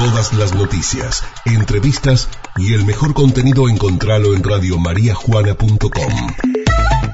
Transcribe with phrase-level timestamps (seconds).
[0.00, 6.12] Todas las noticias, entrevistas y el mejor contenido encontralo en radiomariajuana.com.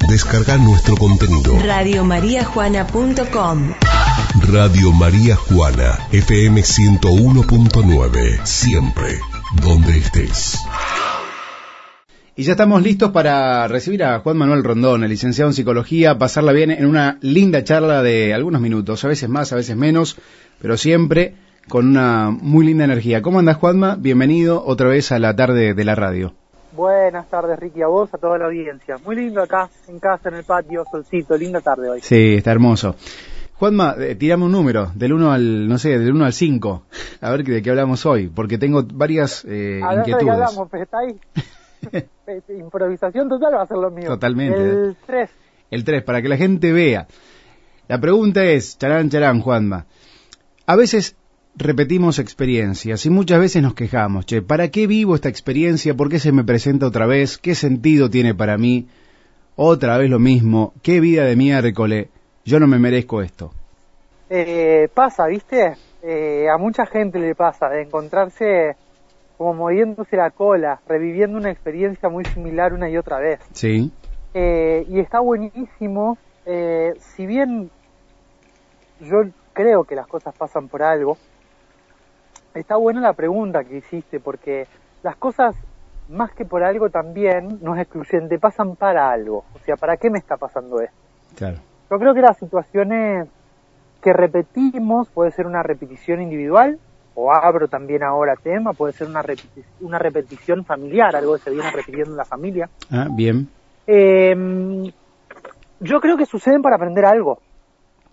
[0.08, 1.58] Descarga nuestro contenido.
[1.64, 3.72] Radiomariajuana.com
[4.52, 8.46] Radio María Juana, FM 101.9.
[8.46, 9.18] Siempre,
[9.60, 10.60] donde estés.
[12.36, 16.52] Y ya estamos listos para recibir a Juan Manuel Rondón, el licenciado en psicología, pasarla
[16.52, 20.16] bien en una linda charla de algunos minutos, a veces más, a veces menos,
[20.60, 21.34] pero siempre
[21.68, 23.22] con una muy linda energía.
[23.22, 23.96] ¿Cómo andas, Juanma?
[23.96, 26.32] Bienvenido otra vez a la tarde de la radio.
[26.72, 28.98] Buenas tardes, Ricky, a vos, a toda la audiencia.
[29.04, 32.00] Muy lindo acá, en casa, en el patio, solcito, linda tarde hoy.
[32.02, 32.94] Sí, está hermoso.
[33.54, 36.82] Juanma, eh, tirame un número, del 1 al, no sé, del 1 al 5,
[37.22, 40.18] a ver de qué hablamos hoy, porque tengo varias eh, a ver inquietudes.
[40.18, 41.20] de qué hablamos, pues está ahí.
[42.26, 44.08] Este, Improvisación total va a ser lo mío.
[44.08, 44.60] Totalmente.
[44.60, 45.30] El 3.
[45.70, 47.06] El 3, para que la gente vea.
[47.86, 49.86] La pregunta es, charán, charán, Juanma.
[50.66, 51.14] A veces
[51.56, 55.94] repetimos experiencias y muchas veces nos quejamos, che, ¿para qué vivo esta experiencia?
[55.94, 57.38] ¿Por qué se me presenta otra vez?
[57.38, 58.88] ¿Qué sentido tiene para mí?
[59.56, 62.08] Otra vez lo mismo, ¿qué vida de miércoles?
[62.44, 63.52] Yo no me merezco esto.
[64.28, 65.76] Eh, pasa, ¿viste?
[66.02, 68.76] Eh, a mucha gente le pasa de encontrarse
[69.38, 73.40] como moviéndose la cola, reviviendo una experiencia muy similar una y otra vez.
[73.52, 73.90] Sí,
[74.34, 77.70] Eh, y está buenísimo, eh, si bien
[79.00, 79.22] yo
[79.54, 81.16] creo que las cosas pasan por algo,
[82.60, 84.66] está buena la pregunta que hiciste, porque
[85.02, 85.54] las cosas,
[86.08, 89.44] más que por algo también, no es excluyente, pasan para algo.
[89.54, 90.96] O sea, ¿para qué me está pasando esto?
[91.36, 91.58] claro.
[91.90, 93.28] Yo creo que las situaciones
[94.02, 96.78] que repetimos, puede ser una repetición individual,
[97.14, 101.50] o abro también ahora tema, puede ser una, repeti- una repetición familiar, algo que se
[101.50, 102.68] viene repitiendo en la familia.
[102.90, 103.48] Ah, bien.
[103.86, 104.92] Eh,
[105.80, 107.38] yo creo que suceden para aprender algo,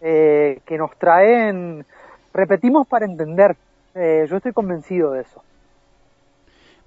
[0.02, 1.86] eh, que nos traen,
[2.34, 3.56] repetimos para entender.
[3.96, 5.44] Eh, yo estoy convencido de eso.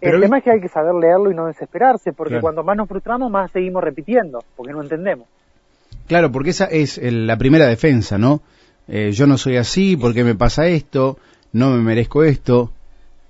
[0.00, 2.42] Pero el tema es que hay que saber leerlo y no desesperarse, porque Claro.
[2.42, 5.26] cuando más nos frustramos, más seguimos repitiendo, porque no entendemos.
[6.06, 8.42] Claro, porque esa es el- la primera defensa, ¿no?
[8.88, 11.18] Eh, yo no soy así, ¿por qué me pasa esto?
[11.52, 12.70] No me merezco esto.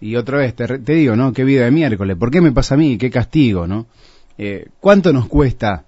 [0.01, 1.33] Y otra vez, te, te digo, ¿no?
[1.33, 2.99] Qué vida de miércoles, ¿por qué me pasa a mí?
[2.99, 3.87] Qué castigo, ¿no?
[4.37, 5.85] Eh, ¿Cuánto nos cuesta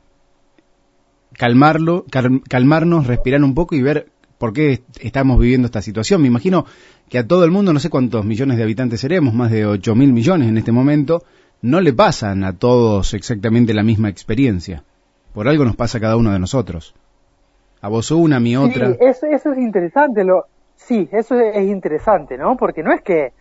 [1.36, 4.08] calmarlo, cal- calmarnos, respirar un poco y ver
[4.38, 6.22] por qué est- estamos viviendo esta situación?
[6.22, 6.64] Me imagino
[7.08, 9.94] que a todo el mundo, no sé cuántos millones de habitantes seremos, más de 8
[9.94, 11.22] mil millones en este momento,
[11.62, 14.84] no le pasan a todos exactamente la misma experiencia.
[15.32, 16.94] Por algo nos pasa a cada uno de nosotros.
[17.80, 18.90] A vos una, a mi otra.
[18.90, 20.24] Sí, eso, eso es interesante.
[20.24, 20.44] Lo,
[20.76, 22.56] sí, eso es, es interesante, ¿no?
[22.56, 23.32] Porque no es que,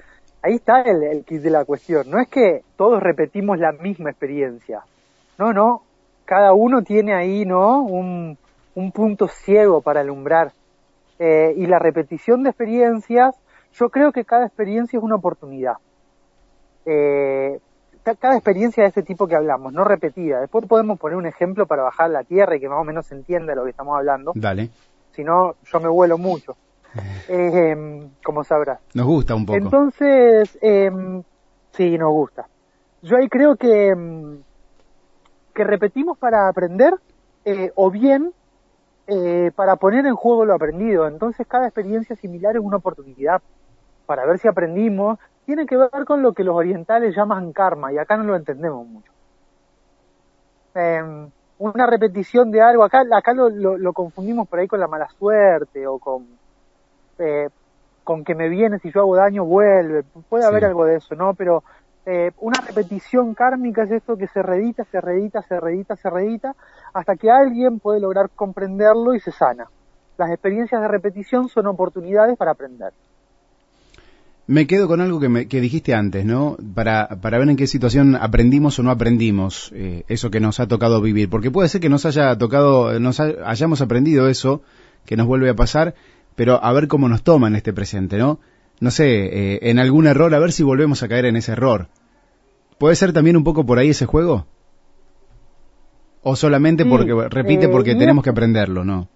[0.42, 4.10] ahí está el, el kit de la cuestión, no es que todos repetimos la misma
[4.10, 4.82] experiencia.
[5.38, 5.84] No, no,
[6.26, 7.82] cada uno tiene ahí, ¿no?
[7.82, 8.38] Un,
[8.76, 10.52] un punto ciego para alumbrar.
[11.20, 13.36] Eh, y la repetición de experiencias,
[13.74, 15.76] yo creo que cada experiencia es una oportunidad.
[16.86, 17.60] Eh,
[18.04, 20.40] ca- cada experiencia de ese tipo que hablamos, no repetida.
[20.42, 23.16] Después podemos poner un ejemplo para bajar la tierra y que más o menos se
[23.16, 24.70] entienda lo que estamos hablando Dale,
[25.12, 26.58] si no yo me vuelo mucho,
[27.28, 28.80] Eh, em, como sabrás.
[28.94, 29.58] nos gusta un poco.
[29.58, 31.24] Entonces, em,
[31.74, 32.48] sí, nos gusta.
[33.02, 34.42] Yo ahí creo que, em,
[35.54, 36.94] que repetimos para aprender
[37.46, 38.32] eh, o bien
[39.08, 41.08] eh, para poner en juego lo aprendido.
[41.08, 43.42] Entonces, cada experiencia similar es una oportunidad
[44.08, 45.20] para ver si aprendimos.
[45.46, 48.88] Tiene que ver con lo que los orientales llaman karma y acá no lo entendemos
[48.88, 49.12] mucho.
[50.74, 54.88] Em, una repetición de algo, acá, acá lo, lo- lo confundimos por ahí con la
[54.88, 56.40] mala suerte o con,
[57.20, 57.50] eh,
[58.04, 60.48] con que me viene si yo hago daño vuelve, puede Sí.
[60.50, 61.36] haber algo de eso, ¿no?
[61.36, 61.64] Pero
[62.06, 66.54] eh, una repetición kármica es esto que se reedita, se reedita, se reedita, se reedita,
[66.94, 69.68] hasta que alguien puede lograr comprenderlo y se sana.
[70.18, 72.94] Las experiencias de repetición son oportunidades para aprender.
[74.48, 76.58] Me quedo con algo que, me- que dijiste antes, ¿no?
[76.74, 80.68] Para, para ver en qué situación aprendimos o no aprendimos eh, eso que nos ha
[80.68, 81.30] tocado vivir.
[81.30, 84.62] Porque puede ser que nos haya tocado, nos ha- hayamos aprendido eso
[85.06, 85.96] que nos vuelve a pasar,
[86.36, 88.40] pero a ver cómo nos toma en este presente, ¿no?
[88.80, 89.06] No sé,
[89.56, 91.88] eh, en algún error, a ver si volvemos a caer en ese error.
[92.78, 94.46] ¿Puede ser también un poco por ahí ese juego?
[96.22, 99.10] ¿O solamente Sí, porque, repite eh, porque tenemos que aprenderlo, no?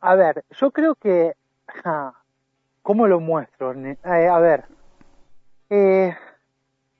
[0.00, 1.34] A ver, yo creo que...
[1.84, 2.12] ja,
[2.86, 3.74] ¿Cómo lo muestro?
[3.74, 4.64] Eh, a ver,
[5.70, 6.14] eh,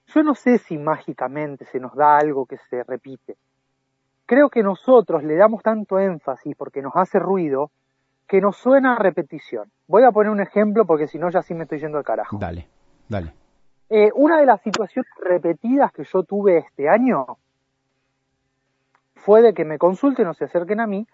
[0.08, 3.36] yo no sé si mágicamente se nos da algo que se repite.
[4.26, 7.70] Creo que nosotros le damos tanto énfasis porque nos hace ruido
[8.26, 9.70] que nos suena a repetición.
[9.86, 12.36] Voy a poner un ejemplo porque si no ya sí me estoy yendo al carajo.
[12.36, 12.66] Dale,
[13.08, 13.32] dale.
[13.88, 17.38] Eh, una de las situaciones repetidas que yo tuve este año
[19.14, 21.06] fue de que me consulten o se acerquen a mí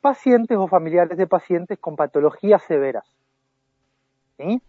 [0.00, 3.13] pacientes o familiares de pacientes con patologías severas.
[4.38, 4.62] ¿Sí?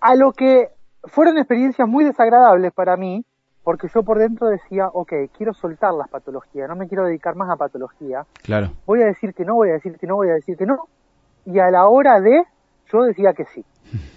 [0.00, 0.70] A lo que
[1.04, 3.24] fueron experiencias muy desagradables para mí,
[3.62, 7.50] porque yo por dentro decía, ok, quiero soltar las patologías, no me quiero dedicar más
[7.50, 8.26] a patología.
[8.42, 8.72] Claro.
[8.86, 10.88] Voy a decir que no, voy a decir que no, voy a decir que no.
[11.44, 12.42] Y a la hora de,
[12.92, 13.64] yo decía que sí.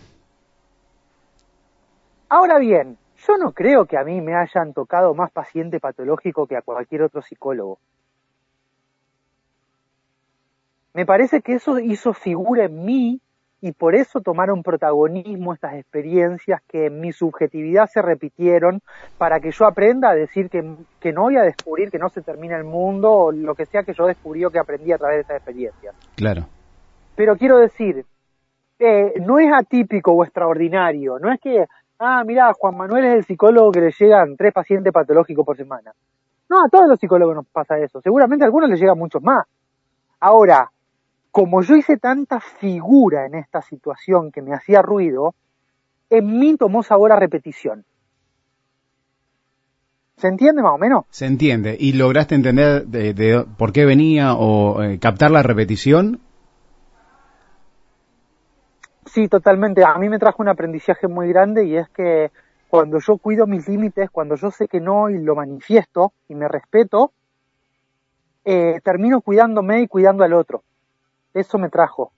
[2.30, 2.98] Ahora bien,
[3.28, 7.04] yo no creo que a mí me hayan tocado más paciente patológico que a cualquier
[7.04, 7.80] otro psicólogo.
[10.96, 13.20] Me parece que eso hizo figura en mí
[13.60, 18.82] y por eso tomaron protagonismo estas experiencias que en mi subjetividad se repitieron
[19.18, 20.64] para que yo aprenda a decir que,
[21.02, 23.84] que no voy a descubrir que no se termina el mundo o lo que sea
[23.84, 25.94] que yo descubrí o que aprendí a través de estas experiencias.
[26.16, 26.46] Claro.
[27.14, 28.06] Pero quiero decir,
[28.80, 31.66] eh, no es atípico o extraordinario, no es que,
[32.00, 35.92] ah, mira, Juan Manuel es el psicólogo que le llegan tres pacientes patológicos por semana.
[36.50, 39.46] No, a todos los psicólogos nos pasa eso, seguramente a algunos les llegan muchos más.
[40.22, 40.72] Ahora,
[41.36, 45.36] como yo hice tanta figura en esta situación que me hacía ruido,
[46.10, 47.84] en mí tomó sabor a repetición.
[50.16, 51.04] ¿Se entiende más o menos?
[51.10, 51.76] Se entiende.
[51.78, 56.22] ¿Y lograste entender de, de por qué venía o eh, captar la repetición?
[59.06, 59.84] Sí, totalmente.
[59.84, 62.32] A mí me trajo un aprendizaje muy grande y es que
[62.70, 66.48] cuando yo cuido mis límites, cuando yo sé que no y lo manifiesto y me
[66.48, 67.12] respeto,
[68.46, 70.64] eh, termino cuidándome y cuidando al otro.
[71.36, 72.12] Eso me trajo.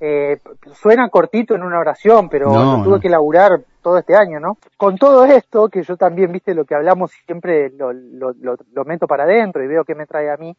[0.00, 0.38] Eh,
[0.74, 3.00] suena cortito en una oración, pero No, lo tuve no.
[3.00, 4.58] que laburar todo este año, ¿no?
[4.76, 8.84] Con todo esto, que yo también, viste, lo que hablamos siempre lo, lo, lo, lo
[8.84, 10.54] meto para adentro y veo qué me trae a mí.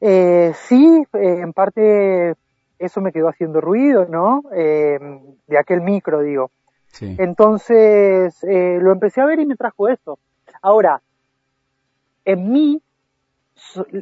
[0.00, 2.34] Eh, sí, eh, en parte
[2.78, 4.42] eso me quedó haciendo ruido, ¿no?
[4.50, 6.50] De aquel micro, digo.
[6.88, 7.14] Sí.
[7.18, 10.18] Entonces, lo empecé a ver y me trajo eso.
[10.62, 11.00] Ahora,
[12.24, 12.82] en mí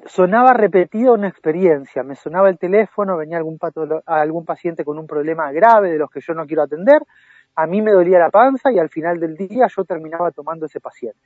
[0.06, 3.58] sonaba repetida una experiencia, me sonaba el teléfono, venía algún,
[4.06, 7.03] algún paciente con un problema grave de los que yo no quiero atender,
[7.55, 10.81] a mí me dolía la panza y al final del día yo terminaba tomando ese
[10.81, 11.20] paciente.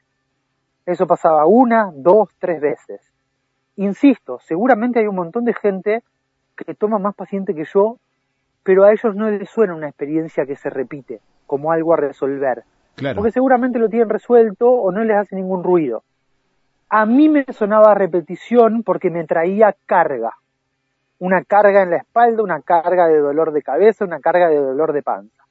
[0.87, 3.01] Eso pasaba una, dos, tres veces.
[3.77, 6.03] Insisto, seguramente hay un montón de gente
[6.57, 7.99] que toma más paciente que yo,
[8.63, 12.65] pero a ellos no les suena una experiencia que se repite, como algo a resolver
[12.97, 13.17] Claro.
[13.17, 16.03] porque seguramente lo tienen resuelto o no les hace ningún ruido.
[16.91, 20.33] A mí me sonaba repetición porque me traía carga.
[21.19, 24.93] Una carga en la espalda, una carga de dolor de cabeza, una carga de dolor
[24.93, 25.45] de panza.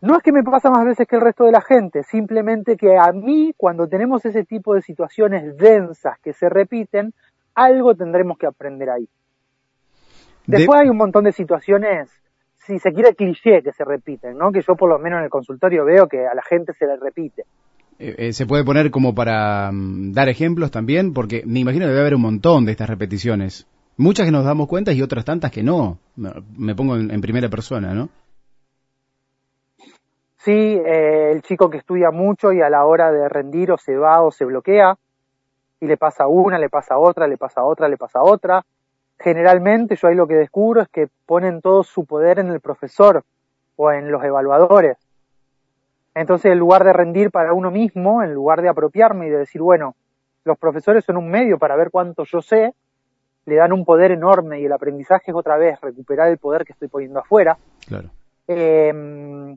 [0.00, 2.96] No es que me pasa más veces que el resto de la gente, simplemente que
[2.98, 7.14] a mí, cuando tenemos ese tipo de situaciones densas que se repiten,
[7.54, 9.08] algo tendremos que aprender ahí.
[10.46, 12.10] De- Después hay un montón de situaciones,
[12.56, 14.50] si se quiere cliché, que se repiten, ¿no?
[14.50, 16.96] Que yo por lo menos en el consultorio veo que a la gente se le
[16.96, 17.44] repite.
[18.04, 21.90] Eh, eh, se puede poner como para mm, dar ejemplos también, porque me imagino que
[21.90, 23.68] debe haber un montón de estas repeticiones.
[23.96, 25.98] Muchas que nos damos cuenta y otras tantas que no.
[26.16, 28.08] Me, pongo en, en primera persona, ¿no?
[30.38, 33.96] Sí, eh, el chico que estudia mucho y a la hora de rendir o se
[33.96, 34.96] va o se bloquea
[35.78, 38.64] y le pasa una, le pasa otra, le pasa otra, le pasa otra.
[39.20, 43.22] Generalmente yo ahí lo que descubro es que ponen todo su poder en el profesor
[43.76, 44.96] o en los evaluadores.
[46.14, 49.62] Entonces en lugar de rendir para uno mismo, en lugar de apropiarme y de decir,
[49.62, 49.94] bueno,
[50.44, 52.74] los profesores son un medio para ver cuánto yo sé,
[53.46, 56.72] le dan un poder enorme y el aprendizaje es otra vez recuperar el poder que
[56.72, 58.10] estoy poniendo afuera Claro.
[58.46, 59.56] eh,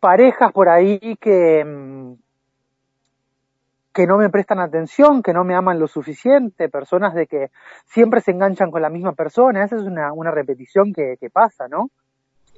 [0.00, 2.12] parejas por ahí que, mm,
[3.92, 7.50] que no me prestan atención, que no me aman lo suficiente, personas de que
[7.86, 11.66] siempre se enganchan con la misma persona, esa es una, una repetición que, que pasa,
[11.68, 11.90] ¿no?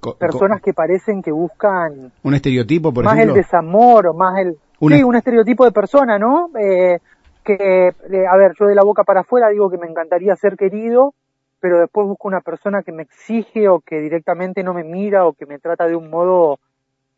[0.00, 3.34] Co- Personas que parecen que buscan un estereotipo, por más ejemplo.
[3.36, 4.56] el desamor o más el...
[4.96, 6.50] Sí, un estereotipo de persona, ¿no?
[6.58, 6.98] Eh,
[7.44, 10.56] que, eh, a ver, yo de la boca para afuera digo que me encantaría ser
[10.56, 11.14] querido,
[11.60, 15.32] pero después busco una persona que me exige o que directamente no me mira o
[15.32, 16.58] que me trata de un modo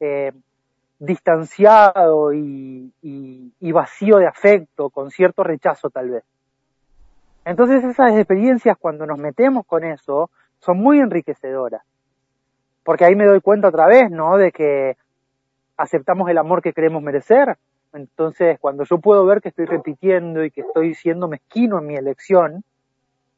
[0.00, 0.32] eh,
[0.98, 6.24] distanciado y, y- y vacío de afecto, con cierto rechazo tal vez.
[7.44, 11.82] Entonces esas experiencias cuando nos metemos con eso son muy enriquecedoras,
[12.90, 14.36] porque ahí me doy cuenta otra vez, ¿no?
[14.36, 14.96] De que
[15.76, 17.56] aceptamos el amor que queremos merecer.
[17.92, 21.94] Entonces, cuando yo puedo ver que estoy repitiendo y que estoy siendo mezquino en mi
[21.94, 22.64] elección,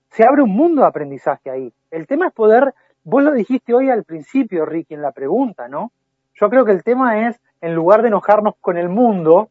[0.09, 1.71] se abre un mundo de aprendizaje ahí.
[1.91, 2.73] El tema es poder,
[3.05, 5.93] vos lo dijiste hoy al principio, Ricky, en la pregunta, ¿no?
[6.33, 9.51] Yo creo que el tema es, en lugar de enojarnos con el mundo,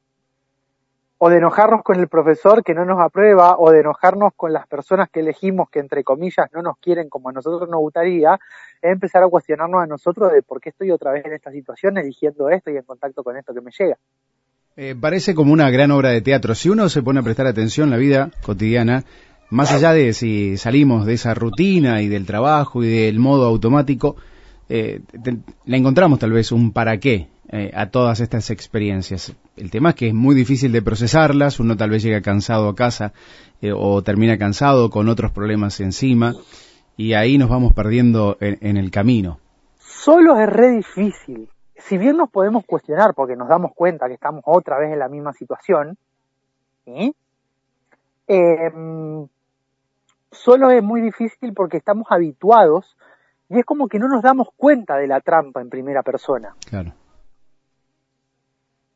[1.24, 4.66] o de enojarnos con el profesor que no nos aprueba, o de enojarnos con las
[4.66, 8.40] personas que elegimos que entre comillas no nos quieren como a nosotros nos gustaría,
[8.82, 11.96] es empezar a cuestionarnos a nosotros de por qué estoy otra vez en esta situación
[12.00, 13.98] eligiendo esto y en contacto con esto que me llega.
[14.76, 16.56] Eh, parece como una gran obra de teatro.
[16.56, 19.04] Si uno se pone a prestar atención en la vida cotidiana,
[19.52, 24.16] más allá de si salimos de esa rutina y del trabajo y del modo automático,
[24.70, 25.02] eh,
[25.66, 29.36] le encontramos tal vez un para qué eh, a todas estas experiencias.
[29.58, 32.76] El tema es que es muy difícil de procesarlas, uno tal vez llega cansado a
[32.76, 33.12] casa
[33.62, 36.34] eh, o termina cansado con otros problemas encima
[36.96, 39.40] y ahí nos vamos perdiendo en, el camino.
[39.80, 41.50] Solo es re difícil.
[41.76, 45.10] Si bien nos podemos cuestionar porque nos damos cuenta que estamos otra vez en la
[45.10, 45.98] misma situación,
[46.86, 47.14] ¿sí?
[48.28, 49.28] Em,
[50.32, 52.96] solo es muy difícil porque estamos habituados
[53.50, 56.56] y es como que no nos damos cuenta de la trampa en primera persona.
[56.70, 56.94] Claro.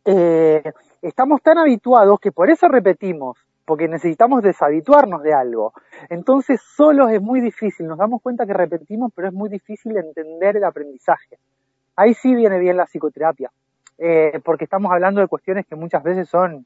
[0.05, 0.63] Eh,
[1.01, 5.73] estamos tan habituados que por eso repetimos, porque necesitamos deshabituarnos de algo.
[6.09, 10.57] Entonces, solo es muy difícil, nos damos cuenta que repetimos, pero es muy difícil entender
[10.57, 11.39] el aprendizaje.
[11.95, 13.51] Ahí sí viene bien la psicoterapia,
[13.97, 16.65] eh, porque estamos hablando de cuestiones que muchas veces son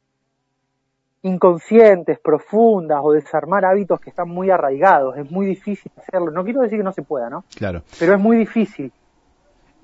[1.21, 5.17] inconscientes, profundas o desarmar hábitos que están muy arraigados.
[5.17, 6.31] Es muy difícil hacerlo.
[6.31, 7.43] No quiero decir que no se pueda, ¿no?
[7.55, 7.83] Claro.
[7.99, 8.91] Pero es muy difícil.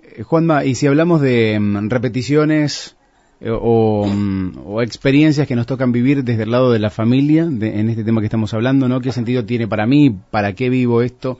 [0.01, 2.97] Eh, Juanma, y si hablamos de mm, repeticiones
[3.45, 7.89] eh, mm, o, experiencias que nos tocan vivir desde el lado de la familia, en
[7.89, 9.01] este tema que estamos hablando, ¿no?
[9.01, 10.09] ¿Qué sentido tiene para mí?
[10.31, 11.37] ¿Para qué vivo esto?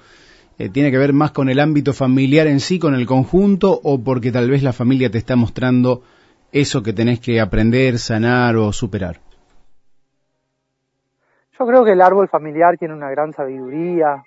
[0.59, 4.03] Eh, ¿Tiene que ver más con el ámbito familiar en sí, con el conjunto, o
[4.03, 6.03] porque tal vez la familia te está mostrando
[6.51, 9.19] eso que tenés que aprender, sanar o superar?
[11.57, 14.24] Yo creo que el árbol familiar tiene una gran sabiduría.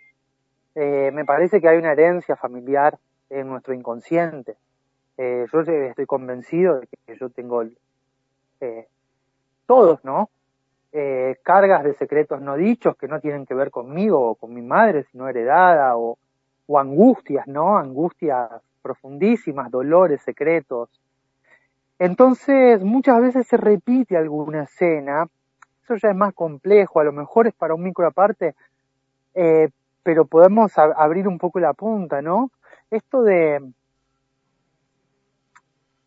[0.74, 2.98] Eh, me parece que hay una herencia familiar
[3.30, 4.56] en nuestro inconsciente.
[5.18, 7.64] Eh, yo estoy convencido de que yo tengo
[8.60, 8.88] eh,
[9.66, 10.30] todos, ¿no?
[11.44, 15.04] cargas de secretos no dichos que no tienen que ver conmigo o con mi madre,
[15.12, 16.18] sino heredada, o,
[16.76, 17.78] angustias, ¿no?
[17.78, 18.50] Angustias
[18.82, 20.88] profundísimas, dolores secretos.
[22.00, 25.28] Entonces, muchas veces se repite alguna escena
[25.88, 28.54] eso ya es más complejo, a lo mejor es para un micro aparte,
[29.34, 29.70] eh,
[30.02, 32.50] pero podemos abrir un poco la punta, ¿no?
[32.90, 33.72] Esto de,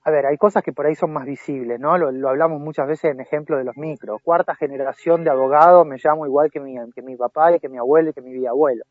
[0.04, 1.98] a ver, hay cosas que por ahí son más visibles, ¿no?
[1.98, 4.20] Lo, hablamos muchas veces en ejemplo de los micros.
[4.24, 7.78] Cuarta generación de abogado, me llamo igual que mi, que mi papá y que mi
[7.78, 8.84] abuelo y que mi bisabuelo.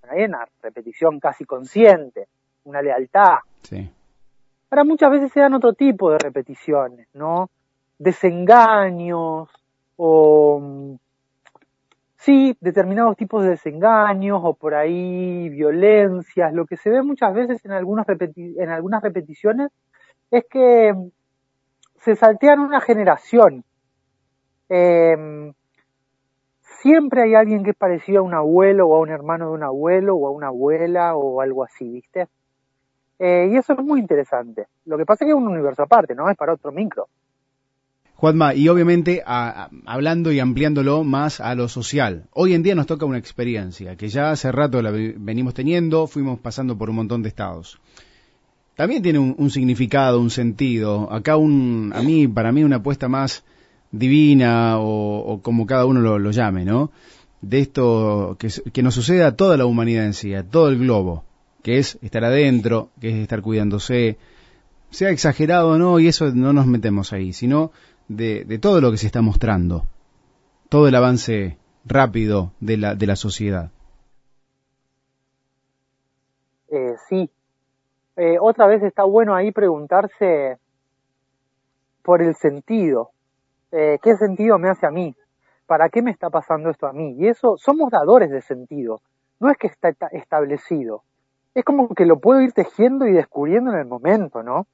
[0.00, 2.26] Bueno, hay una repetición casi consciente,
[2.64, 3.36] una lealtad.
[3.62, 3.90] Sí.
[4.70, 7.50] Ahora muchas veces se dan otro tipo de repeticiones, ¿no?
[7.98, 9.50] Desengaños,
[9.96, 10.96] o
[12.16, 16.54] sí, determinados tipos de desengaños o por ahí violencias.
[16.54, 19.70] Lo que se ve muchas veces en, algunas en algunas repeticiones
[20.30, 20.94] es que
[21.96, 23.64] se saltean una generación.
[24.68, 25.52] Em,
[26.82, 29.62] siempre hay alguien que es parecido a un abuelo o a un hermano de un
[29.62, 32.28] abuelo o a una abuela o algo así, ¿viste?
[33.18, 34.66] Eh, y eso es muy interesante.
[34.86, 36.30] Lo que pasa es que es un universo aparte, ¿no?
[36.30, 37.08] Es para otro micro.
[38.14, 42.28] Juanma, y obviamente hablando y ampliándolo más a lo social.
[42.32, 46.38] Hoy en día nos toca una experiencia que ya hace rato la venimos teniendo, fuimos
[46.38, 47.80] pasando por un montón de estados.
[48.80, 51.12] También tiene un, significado, un sentido.
[51.12, 53.44] Acá un, a mí, para mí una apuesta más
[53.90, 56.90] divina o, como cada uno lo, llame, ¿no?
[57.42, 61.24] De esto que, nos sucede a toda la humanidad en sí, a todo el globo,
[61.62, 64.16] que es estar adentro, que es estar cuidándose,
[64.88, 67.72] sea exagerado o no, y eso no nos metemos ahí, sino
[68.08, 69.84] de, todo lo que se está mostrando,
[70.70, 73.72] todo el avance rápido de la, de la sociedad.
[76.70, 77.30] Eh, sí.
[78.22, 80.58] Eh, otra vez está bueno ahí preguntarse
[82.02, 83.12] por el sentido.
[83.72, 85.16] Eh, ¿Qué sentido me hace a mí?
[85.64, 87.14] ¿Para qué me está pasando esto a mí?
[87.18, 89.00] Y eso, somos dadores de sentido.
[89.38, 91.02] No es que está establecido.
[91.54, 94.66] Es como que lo puedo ir tejiendo y descubriendo en el momento, ¿no?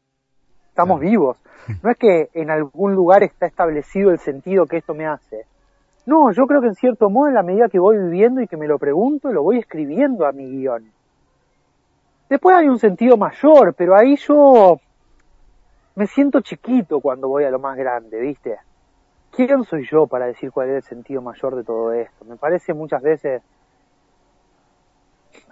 [0.71, 1.39] estamos vivos.
[1.85, 5.45] No es que en algún lugar está establecido el sentido que esto me hace.
[6.05, 8.57] No, yo creo que en cierto modo, en la medida que voy viviendo y que
[8.57, 10.96] me lo pregunto, lo voy escribiendo a mi guion.
[12.29, 14.81] Después hay un sentido mayor, pero ahí yo
[15.95, 18.59] me siento chiquito cuando voy a lo más grande, ¿viste?
[19.31, 22.25] ¿Quién soy yo para decir cuál es el sentido mayor de todo esto?
[22.25, 23.43] Me parece muchas veces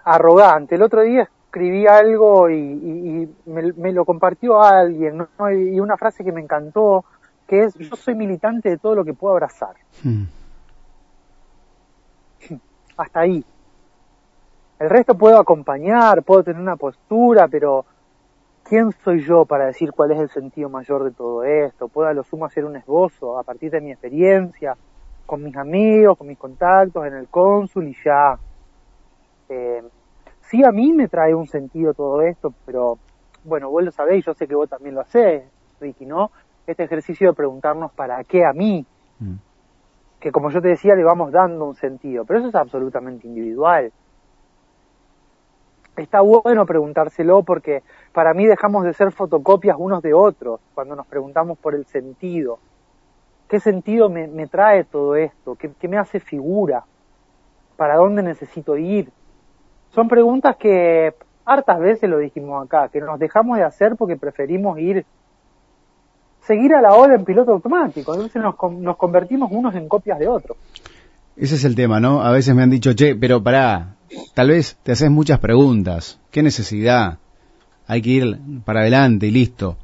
[0.03, 0.75] arrogante.
[0.75, 6.41] El otro día escribí algo y, me, lo compartió alguien, y una frase que me
[6.41, 7.05] encantó,
[7.47, 9.75] que es, yo soy militante de todo lo que puedo abrazar.
[10.03, 10.25] Hmm.
[12.97, 13.45] Hasta ahí.
[14.77, 17.85] El resto puedo acompañar, puedo tener una postura, pero
[18.63, 21.87] ¿quién soy yo para decir cuál es el sentido mayor de todo esto?
[21.87, 24.75] Puedo a lo sumo hacer un esbozo a partir de mi experiencia,
[25.25, 28.37] con mis amigos, con mis contactos en el cónsul y ya.
[29.47, 29.81] Eh,
[30.41, 32.97] sí a mí me trae un sentido todo esto, pero
[33.45, 35.43] bueno, vos lo sabéis, yo sé que vos también lo hacés,
[35.79, 36.31] Ricky, ¿no?
[36.67, 38.85] Este ejercicio de preguntarnos para qué a mí.
[39.17, 39.35] Mm.
[40.19, 43.93] que como yo te decía le vamos dando un sentido, pero eso es absolutamente individual.
[45.97, 51.07] Está bueno preguntárselo porque para mí dejamos de ser fotocopias unos de otros cuando nos
[51.07, 52.59] preguntamos por el sentido.
[53.47, 55.55] ¿Qué sentido me, trae todo esto?
[55.55, 56.83] ¿Qué, ¿Qué me hace figura?
[57.77, 59.09] ¿Para dónde necesito ir?
[59.89, 61.13] Son preguntas que
[61.45, 65.05] hartas veces lo dijimos acá, que nos dejamos de hacer porque preferimos ir
[66.41, 68.13] seguir a la hora en piloto automático.
[68.13, 70.57] Entonces nos, nos convertimos unos en copias de otros.
[71.37, 72.21] Ese es el tema, ¿no?
[72.21, 73.97] A veces me han dicho, che, pero pará,
[74.33, 76.19] tal vez te haces muchas preguntas.
[76.31, 77.19] ¿Qué necesidad?
[77.87, 79.77] Hay que ir para adelante y listo.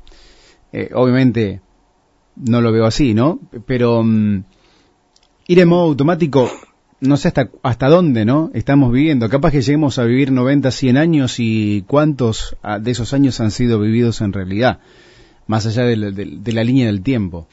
[0.72, 1.62] Eh, obviamente
[2.36, 3.39] no lo veo así, ¿no?
[3.65, 4.43] Pero mm,
[5.48, 6.50] ir en modo automático,
[7.01, 8.50] no sé hasta, hasta dónde, ¿no?
[8.53, 9.27] Estamos viviendo.
[9.29, 13.51] Capaz que lleguemos a vivir 90, 100 años y cuántos ah, de esos años han
[13.51, 14.79] sido vividos en realidad
[15.51, 15.98] más allá de
[16.53, 17.46] la, línea del tiempo.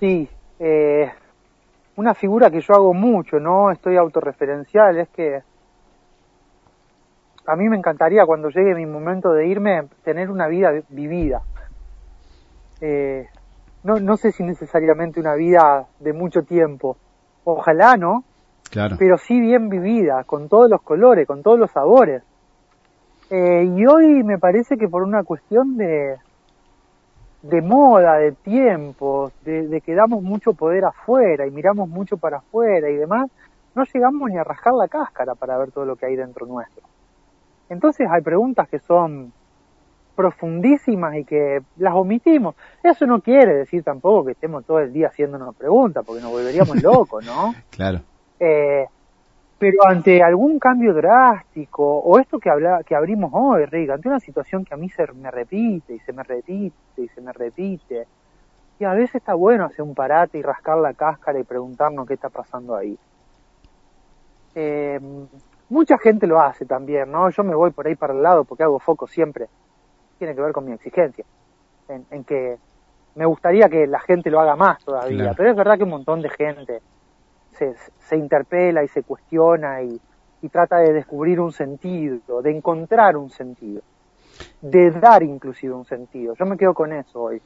[0.00, 0.28] Sí,
[0.60, 1.10] eh,
[1.96, 5.42] una figura que yo hago mucho, no estoy autorreferencial, es que
[7.46, 11.40] a mí me encantaría cuando llegue mi momento de irme tener una vida vivida.
[12.82, 13.26] Eh,
[13.84, 16.98] no, no sé si necesariamente una vida de mucho tiempo,
[17.44, 18.24] ojalá no,
[18.70, 18.96] claro.
[18.98, 22.22] pero sí bien vivida, con todos los colores, con todos los sabores.
[23.30, 26.16] Eh, y hoy me parece que por una cuestión de,
[27.42, 32.90] de moda, de tiempos, de, que damos mucho poder afuera y miramos mucho para afuera
[32.90, 33.30] y demás,
[33.74, 36.82] no llegamos ni a rascar la cáscara para ver todo lo que hay dentro nuestro.
[37.68, 39.32] Entonces hay preguntas que son
[40.16, 42.54] profundísimas y que las omitimos.
[42.82, 46.82] Eso no quiere decir tampoco que estemos todo el día haciéndonos preguntas, porque nos volveríamos
[46.82, 47.54] locos, ¿no?
[47.70, 48.00] Claro.
[48.38, 48.86] Eh,
[49.60, 54.18] pero ante algún cambio drástico, o esto que, habla, que abrimos hoy, Rick, ante una
[54.18, 58.06] situación que a mí se me repite y se me repite y se me repite,
[58.78, 62.14] y a veces está bueno hacer un parate y rascar la cáscara y preguntarnos qué
[62.14, 62.98] está pasando ahí.
[64.54, 64.98] Eh,
[65.68, 67.28] mucha gente lo hace también, ¿no?
[67.28, 69.48] Yo me voy por ahí para el lado porque hago foco siempre.
[70.16, 71.26] Tiene que ver con mi exigencia,
[71.86, 72.56] en, que
[73.14, 76.22] me gustaría que la gente lo haga más todavía, pero es verdad que un montón
[76.22, 76.80] de gente
[77.98, 80.00] se, interpela y se cuestiona y,
[80.50, 83.82] trata de descubrir un sentido, de encontrar un sentido,
[84.62, 86.34] de dar inclusive un sentido.
[86.34, 87.42] Yo me quedo con eso hoy.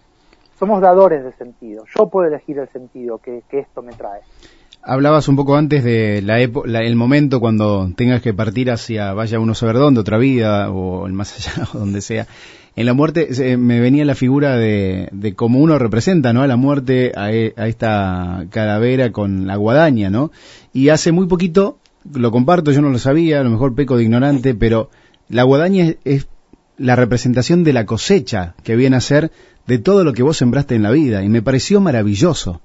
[0.59, 1.85] Somos dadores de sentido.
[1.87, 4.21] Yo puedo elegir el sentido que, esto me trae.
[4.87, 9.55] Hablabas un poco antes de la, el momento cuando tengas que partir hacia vaya uno
[9.55, 12.27] saber dónde, otra vida o el más allá o donde sea
[12.77, 16.43] en la muerte me venía la figura de, de cómo uno representa, ¿no?
[16.43, 20.33] A la muerte, a, e, a, esta calavera con la guadaña, ¿no?
[20.73, 21.79] Y hace muy poquito,
[22.13, 24.91] lo comparto, yo no lo sabía, a lo mejor peco de ignorante, pero
[25.29, 26.27] la guadaña es,
[26.77, 29.31] la representación de la cosecha que viene a ser
[29.69, 32.61] de todo lo que vos sembraste en la vida, y me pareció maravilloso.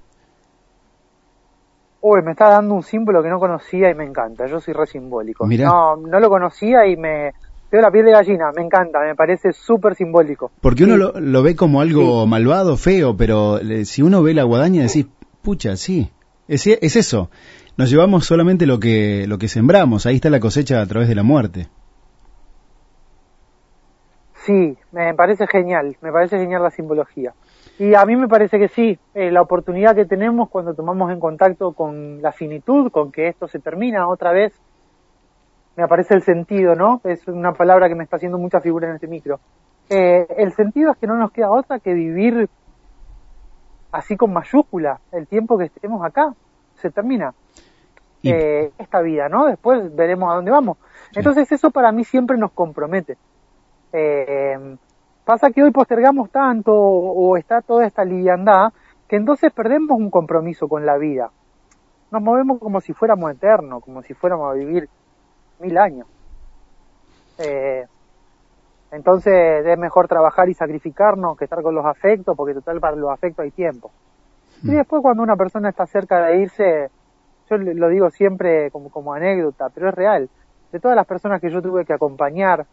[2.02, 4.88] Uy, me está dando un símbolo que no conocía y me encanta, yo soy re
[4.88, 5.46] simbólico.
[5.46, 7.34] No, no lo conocía y me,
[7.70, 10.52] tengo la piel de gallina, me encanta, me parece súper simbólico.
[10.62, 15.08] Porque uno lo, ve como algo malvado, feo, pero si uno ve la guadaña decís,
[15.42, 16.10] pucha, sí,
[16.48, 17.30] es, es eso.
[17.78, 21.16] Nos llevamos solamente lo que, lo que sembramos, ahí está la cosecha a través de
[21.16, 21.68] la muerte.
[24.46, 27.34] Sí, me parece genial, me parece genial la simbología.
[27.80, 31.20] Y a mí me parece que sí, eh, la oportunidad que tenemos cuando tomamos en
[31.20, 34.54] contacto con la finitud, con que esto se termina otra vez,
[35.78, 37.00] me aparece el sentido, ¿no?
[37.06, 39.40] Es una palabra que me está haciendo mucha figura en este micro.
[39.90, 42.50] Eh, el sentido es que no nos queda otra que vivir
[43.94, 46.36] así con mayúscula el tiempo que estemos acá.
[46.76, 47.34] Se termina
[48.24, 49.46] eh, esta vida, ¿no?
[49.46, 50.78] Después veremos a dónde vamos.
[51.16, 53.18] Entonces eso para mí siempre nos compromete.
[53.94, 54.76] Eh,
[55.30, 58.74] pasa que hoy postergamos tanto o está toda esta liviandad
[59.08, 61.30] que entonces perdemos un compromiso con la vida.
[62.10, 64.90] Nos movemos como si fuéramos eternos, como si fuéramos a vivir
[65.60, 66.08] mil años.
[67.38, 67.86] Eh,
[68.90, 73.12] entonces es mejor trabajar y sacrificarnos que estar con los afectos, porque total para los
[73.12, 73.92] afectos hay tiempo.
[74.64, 74.78] Y mm.
[74.78, 76.90] después cuando una persona está cerca de irse,
[77.52, 80.28] yo lo digo siempre como, como anécdota, pero es real,
[80.72, 82.66] de todas las personas que yo tuve que acompañar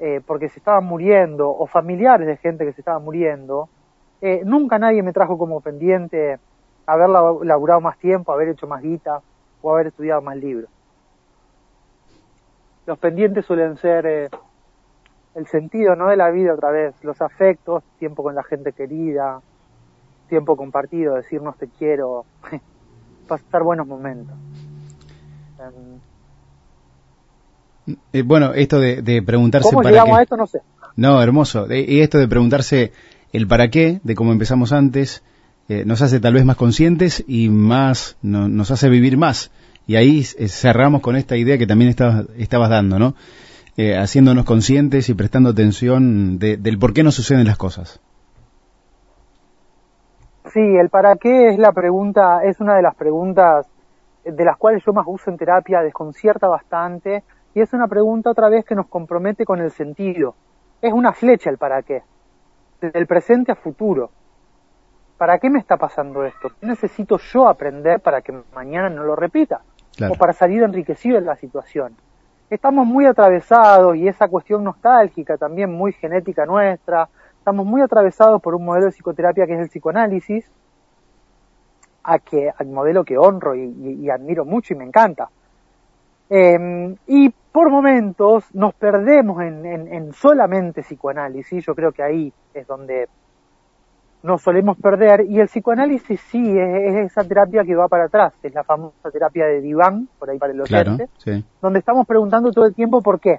[0.00, 3.68] eh, porque se estaban muriendo, o familiares de gente que se estaba muriendo,
[4.20, 6.38] eh, nunca nadie me trajo como pendiente
[6.86, 9.20] haber laburado más tiempo, haber hecho más guita
[9.62, 10.70] o haber estudiado más libros
[12.88, 14.30] los pendientes suelen ser eh,
[15.34, 19.42] el sentido no de la vida otra vez, los afectos, tiempo con la gente querida,
[20.30, 22.24] tiempo compartido, decirnos te quiero,
[23.28, 24.34] pasar buenos momentos.
[28.12, 30.36] Eh, bueno, esto de, preguntarse ¿Cómo llegamos a esto?
[30.36, 30.60] No sé.
[30.96, 31.66] No, hermoso.
[31.72, 32.92] Y esto de preguntarse
[33.32, 35.22] el para qué, de cómo empezamos antes,
[35.68, 39.50] eh, nos hace tal vez más conscientes y más nos hace vivir más.
[39.86, 43.14] Y ahí eh, cerramos con esta idea que también estabas, estabas dando, ¿no?
[43.76, 48.00] Eh, haciéndonos conscientes y prestando atención del por qué nos suceden las cosas.
[50.52, 53.66] Sí, el para qué es la pregunta, es una de las preguntas
[54.24, 57.22] de las cuales yo más uso en terapia, desconcierta bastante,
[57.54, 60.34] y es una pregunta otra vez que nos compromete con el sentido.
[60.80, 62.02] Es una flecha el para qué,
[62.80, 64.10] desde el presente a futuro.
[65.16, 66.50] ¿Para qué me está pasando esto?
[66.60, 69.62] ¿Qué necesito yo aprender para que mañana no lo repita?
[70.08, 71.96] O para salir enriquecido en la situación.
[72.50, 78.54] Estamos muy atravesados y esa cuestión nostálgica también muy genética nuestra, estamos muy atravesados por
[78.54, 80.50] un modelo de psicoterapia que es el psicoanálisis,
[82.04, 85.28] a que, al modelo que honro y, admiro mucho y me encanta.
[86.30, 93.08] Em, y por momentos nos perdemos en, solamente psicoanálisis, yo creo que ahí es donde
[94.22, 98.52] nos solemos perder, y el psicoanálisis sí es, esa terapia que va para atrás, es
[98.52, 101.08] la famosa terapia de diván, por ahí para el oyente,
[101.62, 103.38] donde estamos preguntando todo el tiempo por qué.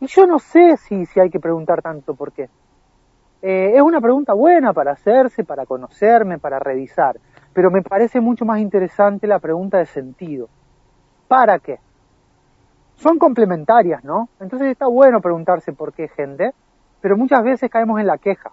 [0.00, 2.48] Y yo no sé si, si hay que preguntar tanto por qué.
[3.42, 7.16] Eh, es una pregunta buena para hacerse, para conocerme, para revisar,
[7.52, 10.48] pero me parece mucho más interesante la pregunta de sentido.
[11.28, 11.78] ¿Para qué?
[12.96, 14.28] Son complementarias, ¿no?
[14.40, 16.54] Entonces está bueno preguntarse por qué gente,
[17.00, 18.52] pero muchas veces caemos en la queja.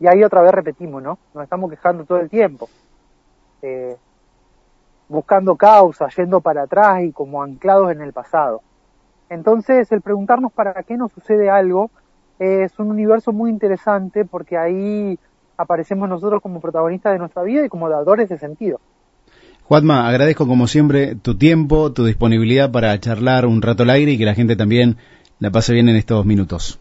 [0.00, 1.18] Y ahí otra vez repetimos, ¿no?
[1.34, 2.68] Nos estamos quejando todo el tiempo.
[3.62, 3.96] Eh,
[5.08, 8.60] buscando causas, yendo para atrás y como anclados en el pasado.
[9.30, 11.90] Entonces, el preguntarnos para qué nos sucede algo
[12.38, 15.18] es un universo muy interesante porque ahí
[15.56, 18.80] aparecemos nosotros como protagonistas de nuestra vida y como dadores de sentido.
[19.68, 24.18] Juanma, agradezco como siempre tu tiempo, tu disponibilidad para charlar un rato al aire y
[24.18, 24.96] que la gente también
[25.40, 26.80] la pase bien en estos minutos.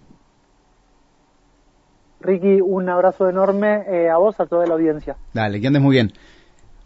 [2.21, 5.17] Ricky, un abrazo enorme eh, a vos, a toda la audiencia.
[5.33, 6.13] Dale, que andes muy bien.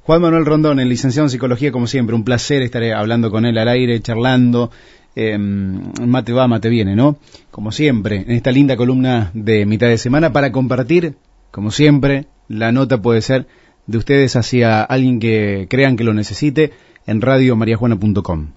[0.01, 3.55] Juan Manuel Rondón, el licenciado en psicología, como siempre, un placer estar hablando con él
[3.59, 4.71] al aire, charlando,
[5.15, 7.17] eh, mate va, mate viene, ¿no?
[7.51, 11.13] Como siempre, en esta linda columna de mitad de semana para compartir,
[11.51, 13.45] como siempre, la nota puede ser
[13.87, 16.73] de ustedes hacia alguien que crean que lo necesite
[17.07, 18.49] en radiomariajuana.com.